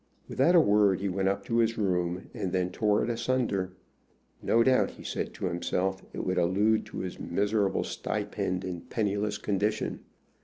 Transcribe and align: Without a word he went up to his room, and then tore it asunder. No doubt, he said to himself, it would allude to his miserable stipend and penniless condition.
Without 0.27 0.55
a 0.55 0.59
word 0.59 0.99
he 0.99 1.09
went 1.09 1.27
up 1.29 1.45
to 1.45 1.57
his 1.59 1.77
room, 1.77 2.31
and 2.33 2.51
then 2.51 2.71
tore 2.71 3.03
it 3.03 3.09
asunder. 3.11 3.71
No 4.41 4.63
doubt, 4.63 4.89
he 4.89 5.03
said 5.03 5.31
to 5.35 5.45
himself, 5.45 6.03
it 6.11 6.25
would 6.25 6.39
allude 6.39 6.87
to 6.87 7.01
his 7.01 7.19
miserable 7.19 7.83
stipend 7.83 8.63
and 8.63 8.89
penniless 8.89 9.37
condition. 9.37 9.99